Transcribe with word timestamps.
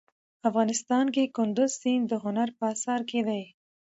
افغانستان 0.49 1.05
کې 1.15 1.31
کندز 1.37 1.71
سیند 1.81 2.05
د 2.09 2.13
هنر 2.23 2.49
په 2.57 2.63
اثار 2.73 3.01
کې 3.09 3.19
دی. 3.27 3.43